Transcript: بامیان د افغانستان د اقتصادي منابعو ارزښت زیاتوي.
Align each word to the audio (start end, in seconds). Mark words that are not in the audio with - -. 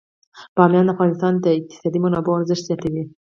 بامیان 0.55 0.85
د 0.87 0.89
افغانستان 0.95 1.33
د 1.39 1.45
اقتصادي 1.57 1.99
منابعو 2.03 2.37
ارزښت 2.39 2.63
زیاتوي. 2.67 3.03